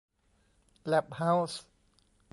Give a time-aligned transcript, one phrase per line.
[0.85, 1.61] แล็บเฮ้าส์